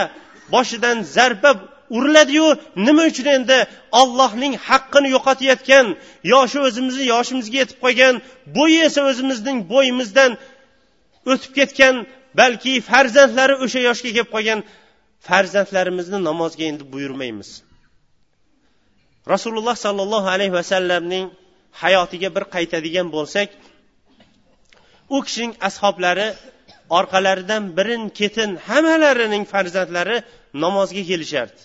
[0.54, 1.52] boshidan zarba
[1.98, 2.48] uriladiyu
[2.88, 3.58] nima uchun endi
[4.02, 5.86] ollohning haqqini yo'qotayotgan
[6.34, 8.15] yoshi o'zimizni yoshimizga yetib qolgan
[8.58, 10.32] bo'yi esa o'zimizning bo'yimizdan
[11.32, 11.96] o'tib ketgan
[12.40, 14.60] balki farzandlari o'sha yoshga kelib qolgan
[15.28, 17.50] farzandlarimizni namozga endi buyurmaymiz.
[19.34, 21.26] Rasululloh sollallohu alayhi vasallamning
[21.84, 23.50] hayotiga bir qaytadigan bo'lsak
[25.16, 26.28] u kishining ashoblari
[27.00, 30.18] orqalaridan birin ketin hammalarining farzandlari
[30.63, 31.62] namozga kelishardi.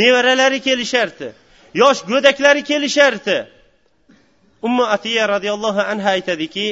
[0.00, 1.28] Nevaralari kelishardi
[1.82, 3.36] yosh go'daklari kelishardi.
[4.66, 6.66] Ummu atiya roziyallohu anhu aytadiki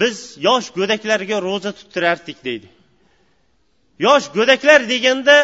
[0.00, 2.68] biz yosh go'daklarga ro'za tuttirardik deydi.
[4.06, 5.36] Yosh go'daklar deganda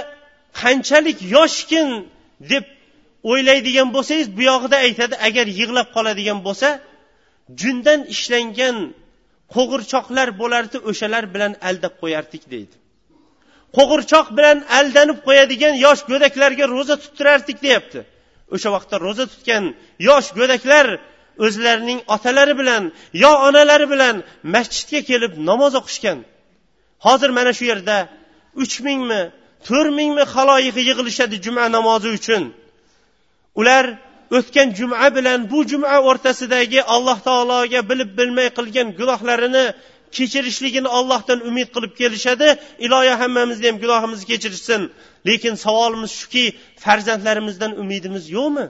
[0.61, 1.89] qanchalik yoshkin
[2.53, 2.65] deb
[3.31, 6.69] o'ylaydigan bo'lsangiz bu yog'ida aytadi agar yig'lab qoladigan bo'lsa
[7.61, 8.77] jundan ishlangan
[9.55, 12.77] qo'g'irchoqlar bo'lardi o'shalar bilan aldab qo'yardik deydi.
[13.77, 18.01] Qo'g'irchoq bilan aldanib qo'yadigan yosh go'daklarga ro'za tuttirardik deyapti.
[18.55, 19.65] O'sha vaqtda ro'za tutgan
[20.09, 20.87] yosh go'daklar
[21.45, 22.83] o'zlarining otalari bilan
[23.23, 24.17] yo onalari bilan
[24.55, 26.19] masjidga kelib namoz o'qishgan.
[27.07, 27.97] Hozir mana shu yerda
[28.63, 29.23] uch mingmi
[29.69, 32.43] to'rt mingmi haloyiq yig'ilishadi juma namozi uchun.
[33.61, 33.85] Ular
[34.39, 39.67] o'tgan juma bilan bu juma o'rtasidagi alloh taologa bilib bilmay qilgan gunohlarini
[40.17, 42.49] kechirishligini ollohdan umid qilib kelishadi.
[42.87, 44.81] Iloyo hammamizni ham gunohimizni kechirsin
[45.29, 46.45] lekin savolimiz shuki
[46.85, 48.67] farzandlarimizdan umidimiz yo'qmi?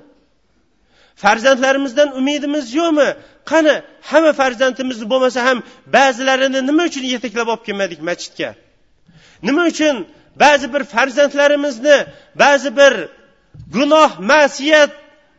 [1.22, 3.08] Farzandlarimizdan umidimiz yo'qmi?
[3.50, 3.74] Qani
[4.10, 5.58] hamma farzandimiz bo'lmasa ham
[5.96, 8.50] ba'zilarini nima uchun yetaklab olib kelmadik masjidga?
[9.48, 9.96] Nima uchun
[10.42, 11.96] ba'zi bir farzandlarimizni
[12.42, 12.92] ba'zi bir
[13.74, 14.90] gunoh ma'siyat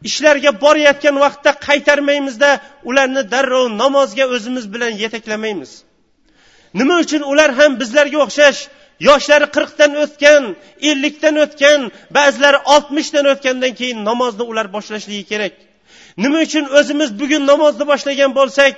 [0.09, 2.49] ishlarga borayotgan vaqtda qaytarmaymizda
[2.89, 5.71] ularni darrov namozga o'zimiz bilan yetaklamaymiz.
[6.79, 8.59] Nima uchun ular ham bizlarga o'xshash
[8.99, 10.43] yoshlari qirqdan o'tgan
[10.89, 11.79] ellikdan o'tgan
[12.17, 15.53] ba'zilari oltmishdan o'tgandan keyin namozni ular boshlashligi kerak.
[16.23, 18.73] Nima uchun o'zimiz bugun namozni boshlagan bo'lsak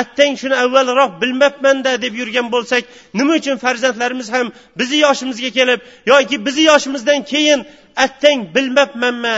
[0.00, 2.82] attang shuni avvalroq bilmabmanda deb yurgan bo'lsak
[3.18, 4.46] nima uchun farzandlarimiz ham
[4.78, 5.80] bizni yoshimizga kelib
[6.12, 7.60] yoki bizni yoshimizdan keyin
[8.04, 9.36] attang bilmabmanma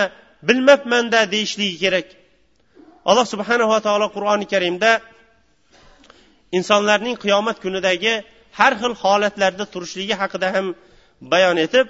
[0.49, 2.07] bilmabmanda deyishligi kerak.
[3.11, 4.91] Alloh subhanava taolo qur'oni karimda
[6.59, 8.15] insonlarning qiyomat kunidagi
[8.59, 10.67] har xil holatlarda turishligi haqida ham
[11.33, 11.87] bayon etib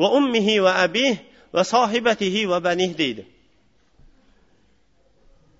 [0.00, 1.12] va ummihi va abih
[1.54, 3.24] va sohibatihi va banih deydi.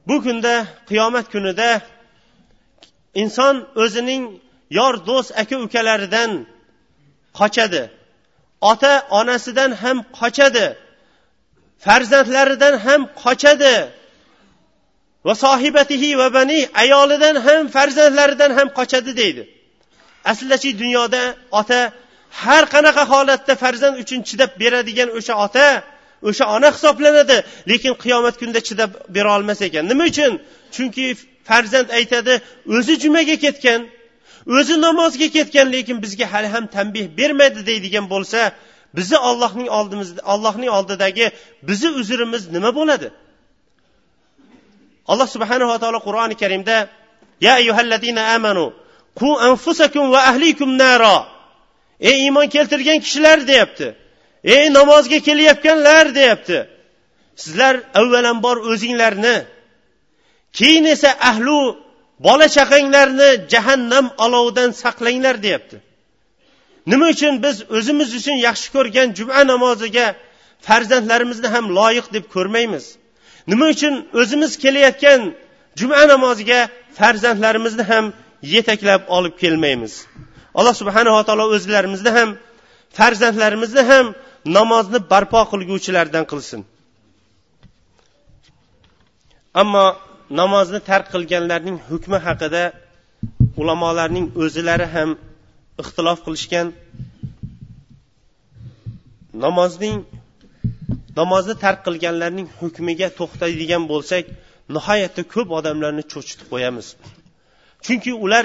[0.09, 0.55] Bu kunda
[0.89, 1.71] qiyomat kunida
[3.23, 4.23] inson o'zining
[4.79, 6.31] yor do'st aka ukalaridan
[7.39, 7.83] qochadi.
[8.71, 10.67] Ota onasidan ham qochadi.
[11.85, 13.75] Farzandlaridan ham qochadi.
[15.27, 19.43] Va sohibatihi va bani ayolidan ham farzandlaridan ham qochadi deydi.
[20.31, 21.23] Aslidachi dunyoda
[21.61, 21.81] ota
[22.31, 25.67] har qanaqa holatda farzand uchun chidab beradigan o'sha ota
[26.29, 27.37] o'sha ona hisoblanadi
[27.71, 29.85] lekin qiyomat kunida chidab bera olmas ekan.
[29.91, 30.33] Nima uchun?
[30.75, 31.07] Chunki
[31.49, 32.35] farzand aytadi
[32.77, 33.81] o'zi jumaga ketgan
[34.59, 38.41] o'zi namozga ketgan lekin bizga hali ham tanbeh bermadi deydigan bo'lsa
[38.97, 41.27] bizni ollohning oldimizda allohning oldidagi
[41.69, 43.09] bizni uzrimiz nima bo'ladi?
[45.11, 46.77] Alloh subhanava taolo qur'oni karimda
[47.47, 48.65] ya ayyuhallazina amanu
[49.21, 51.19] qu anfusakum va ahlikum naro
[52.09, 53.89] ey iymon keltirgan kishilar deyapti.
[54.45, 56.59] Ey namozga kelayotganlar deyapti.
[57.43, 59.37] Sizlar avvalambor o'zinglarni
[60.59, 61.59] keyin esa ahlu
[62.27, 65.77] bola chaqanglarni jahannam olovidan saqlanglar deyapti.
[66.91, 70.07] Nima uchun biz o'zimiz uchun yaxshi ko'rgan juma namoziga
[70.67, 72.85] farzandlarimizni ham loyiq deb ko'rmaymiz?
[73.51, 75.21] Nima uchun o'zimiz kelayotgan
[75.81, 76.61] juma namoziga
[76.99, 78.05] farzandlarimizni ham
[78.55, 79.93] yetaklab olib kelmaymiz?
[80.59, 82.29] Alloh subhanava taolo o'zlarimizni ham
[82.99, 84.07] farzandlarimizni ham
[84.57, 86.61] namozni barpo qilguvchilardan qilsin.
[89.61, 89.87] Ammo
[90.41, 92.63] namozni tark qilganlarning hukmi haqida
[93.61, 95.11] ulamolarning o'zilari ham
[95.83, 96.67] ixtilof qilishgan.
[99.45, 99.97] Namozning
[101.19, 104.25] namozni tark qilganlarning hukmiga to'xtaydigan bo'lsak
[104.77, 106.87] nihoyatda ko'p odamlarni cho'chitib qo'yamiz.
[107.85, 108.45] Chunki ular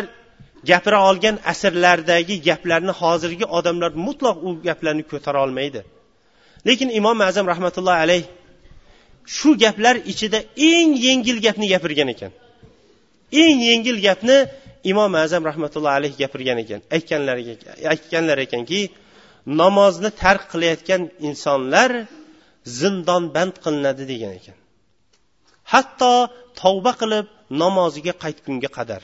[0.69, 5.81] gapira olgan asrlardagi gaplarni hozirgi odamlar mutlaq u gaplarni ko'tara olmaydi.
[6.67, 8.23] Lekin imom azam rahmatullohi alayh
[9.37, 10.39] shu gaplar ichida
[10.71, 12.31] eng yengil gapni gapirgan ekan.
[13.43, 14.37] Eng yengil gapni
[14.91, 16.79] imom azam rahmatullohi alayh gapirgan ekan.
[17.93, 18.81] Aytganlar ekanki
[19.61, 21.91] namozni tark qilayotgan insonlar
[22.79, 24.57] zindon band qilinadi degan ekan.
[25.71, 26.13] Hatto
[26.61, 27.25] tavba qilib
[27.61, 29.01] namoziga qaytgunga qadar.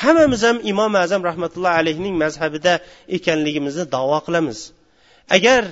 [0.00, 2.74] Hammamiz ham imom azam rahmatullohi alayhning mazhabida
[3.16, 4.58] ekanligimizni davo qilamiz.
[5.36, 5.62] Agar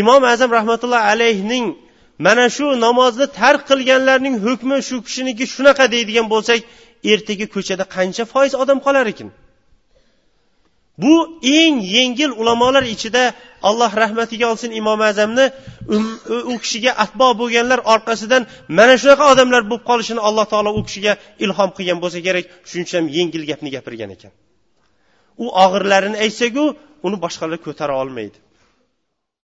[0.00, 1.66] imom azam rahmatullohi alayhning
[2.26, 6.60] mana shu namozni tark qilganlarning hukmi shu kishiniki shunaqa deydigan bo'lsak
[7.12, 9.28] ertaga ko'chada qancha foiz odam qolar ekan?
[11.02, 11.14] Bu
[11.60, 13.22] eng yengil ulamolar ichida
[13.68, 15.46] alloh rahmatiga olsin imom azamni
[16.52, 18.42] u kishiga atbo bo'lganlar orqasidan
[18.78, 21.12] mana shunaqa odamlar bo'lib qolishini alloh taolo u kishiga
[21.44, 22.44] ilhom qilgan bo'lsa kerak.
[22.68, 24.32] Shuning uchun ham yengil gapni gapirgan ekan.
[25.44, 26.64] U og'irlarini aytsaku
[27.06, 28.38] uni boshqalar ko'tara olmaydi.